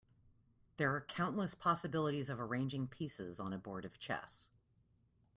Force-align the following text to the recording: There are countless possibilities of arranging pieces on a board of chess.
There 0.77 0.95
are 0.95 1.01
countless 1.01 1.53
possibilities 1.53 2.31
of 2.31 2.39
arranging 2.41 2.87
pieces 2.87 3.39
on 3.39 3.53
a 3.53 3.59
board 3.59 3.85
of 3.85 3.99
chess. 3.99 4.49